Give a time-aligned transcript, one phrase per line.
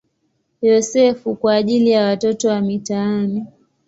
[0.61, 3.45] Yosefu" kwa ajili ya watoto wa mitaani.